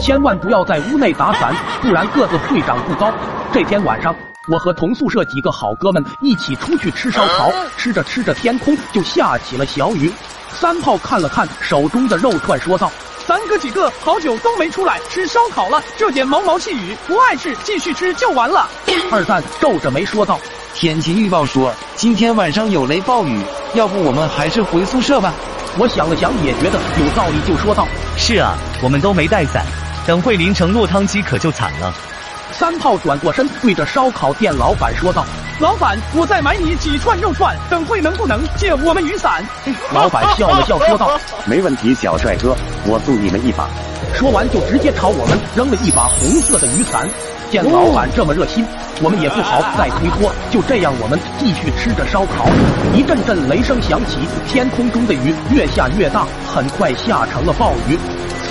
[0.00, 3.12] 千万不要在屋内打伞，不然个子会长不高。
[3.52, 4.14] 这天晚上，
[4.48, 10.12] 我和同宿舍几个好哥们一起出去吃烧烤，吃着吃着，天空就下起了小雨。
[10.50, 12.90] 三炮看了看手中的肉串，说道。
[13.26, 18.68] 咱哥几个好久都没出来吃烧烤了，这点毛毛细雨不碍事，继续吃就完了。
[19.10, 20.38] 二蛋皱着眉说道
[20.74, 23.40] ：“天气预报说今天晚上有雷暴雨，
[23.72, 25.32] 要不我们还是回宿舍吧？”
[25.78, 27.88] 我想了想，也觉得有道理，就说道
[28.18, 29.64] ：“是啊，我们都没带伞，
[30.06, 31.94] 等会淋成落汤鸡可就惨了。”
[32.52, 35.24] 三炮转过身对着烧烤店老板说道。
[35.60, 39.44] 老板，我再买你几串肉串，等会能不能借我们雨伞？
[39.92, 42.56] 老板笑了笑说道：“没问题，小帅哥，
[42.86, 43.68] 我送你们一把。”
[44.14, 47.08] 说完就直接朝我们扔了一把红色的雨伞。
[47.50, 48.64] 见老板这么热心，
[49.00, 50.32] 我们也不好再推脱。
[50.50, 52.46] 就这样，我们继续吃着烧烤。
[52.92, 57.98] 一阵阵雷声响起，天空中的雨越下越大，很快下成了暴雨。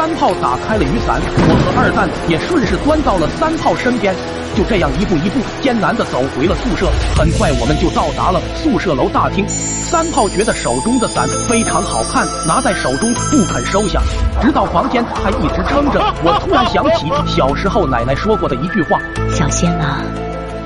[0.00, 4.14] 三炮打开了雨伞，我和二蛋也顺势钻到了三炮身边。
[4.56, 9.44] 就这样一步一步艰难的走回了宿舍，很快我们就到达了宿舍楼大厅。
[9.46, 14.00] 三炮觉得手中的伞非常好看，拿在手中不肯收下，
[14.40, 16.00] 直到房间还一直撑着。
[16.24, 18.98] 我突然想起小时候奶奶说过的一句话：
[19.28, 20.00] 小仙啊，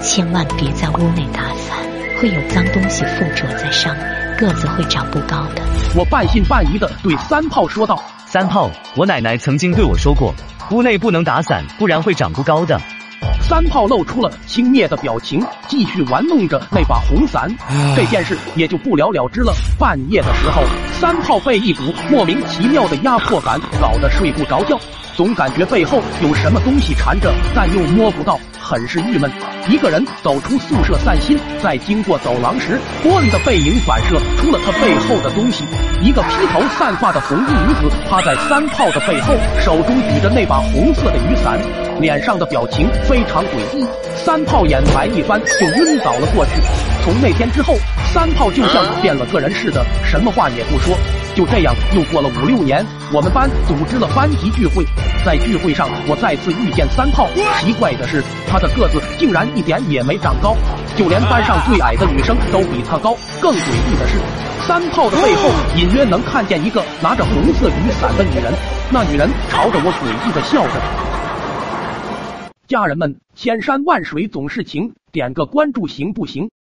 [0.00, 1.74] 千万别在屋内打伞，
[2.22, 4.06] 会有脏东西附着在上面，
[4.38, 5.62] 个子会长不高的。
[5.96, 8.00] 我半信半疑的对三炮说道
[8.34, 10.34] ：“三炮，我奶奶曾经对我说过，
[10.72, 12.76] 屋内不能打伞，不然会长不高的。”
[13.40, 17.48] 三炮露出了轻蔑的表情，继续玩弄着那把红伞。
[17.94, 19.54] 这件事也就不了了之了。
[19.78, 20.64] 半夜的时候，
[20.98, 24.80] 三炮被一股莫名其妙的压迫感搞得睡不着觉，
[25.14, 29.30] 总感觉背后有什么东西缠着，但又摸不到，很是郁闷。
[29.66, 35.64] 一个人走出宿舍散心，在经过走廊时，玻璃的背影反射出了他背后的东西。
[36.02, 41.58] 一个披头散发的红衣女子趴在三炮的背后，手中举着那把红色的雨伞。
[41.98, 46.52] 脸上的表情非常诡异，三炮眼白一翻就晕倒了过去。
[47.02, 47.74] 从那天之后，
[48.12, 50.94] 三炮就像变了个人似的，什么话也不说。
[51.34, 54.84] 就这样又过了五六年，我们班组织了班级聚会，
[55.24, 57.26] 在聚会上我再次遇见三炮。
[57.58, 60.54] 奇怪的是，他的个子竟然一点也没长高，
[60.96, 63.16] 就连班上最矮的女生都比他高。
[63.40, 64.18] 更诡异的是，
[64.66, 68.52] 三炮的背后隐约能看见一个拿着红色雨伞的女人，
[68.92, 70.74] 那女人朝着我诡异的笑着。
[72.68, 76.50] 家人们，千山万水总是情，点个关注行不行？